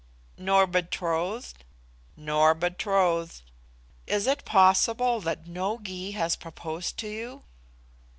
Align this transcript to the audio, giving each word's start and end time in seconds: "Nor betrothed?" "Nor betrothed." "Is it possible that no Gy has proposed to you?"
"Nor 0.39 0.65
betrothed?" 0.65 1.63
"Nor 2.17 2.55
betrothed." 2.55 3.43
"Is 4.07 4.25
it 4.25 4.45
possible 4.45 5.19
that 5.21 5.45
no 5.45 5.77
Gy 5.77 6.13
has 6.13 6.35
proposed 6.35 6.97
to 6.97 7.07
you?" 7.07 7.43